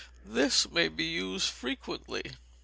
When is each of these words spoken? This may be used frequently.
This 0.25 0.67
may 0.67 0.87
be 0.87 1.03
used 1.03 1.51
frequently. 1.51 2.23